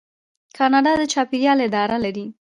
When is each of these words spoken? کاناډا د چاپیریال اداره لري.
کاناډا 0.57 0.91
د 0.99 1.01
چاپیریال 1.13 1.57
اداره 1.67 1.97
لري. 2.05 2.25